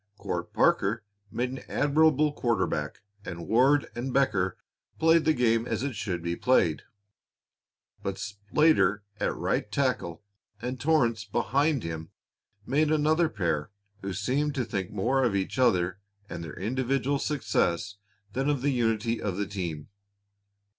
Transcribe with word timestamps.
Court 0.17 0.51
Parker 0.51 1.03
made 1.31 1.51
an 1.51 1.59
admirable 1.69 2.33
quarter 2.33 2.65
back, 2.65 3.01
and 3.23 3.47
Ward 3.47 3.87
and 3.93 4.11
Becker 4.11 4.57
played 4.97 5.25
the 5.25 5.33
game 5.35 5.67
as 5.67 5.83
it 5.83 5.95
should 5.95 6.23
be 6.23 6.35
played. 6.35 6.81
But 8.01 8.17
Slater 8.17 9.03
at 9.19 9.35
right 9.35 9.71
tackle 9.71 10.23
and 10.59 10.79
Torrance 10.79 11.23
behind 11.23 11.83
him 11.83 12.09
made 12.65 12.89
another 12.89 13.29
pair 13.29 13.69
who 14.01 14.11
seemed 14.11 14.55
to 14.55 14.65
think 14.65 14.89
more 14.89 15.23
of 15.23 15.35
each 15.35 15.59
other 15.59 15.99
and 16.27 16.43
of 16.43 16.49
their 16.51 16.59
individual 16.59 17.19
success 17.19 17.97
than 18.33 18.49
of 18.49 18.63
the 18.63 18.71
unity 18.71 19.21
of 19.21 19.37
the 19.37 19.45
team. 19.45 19.89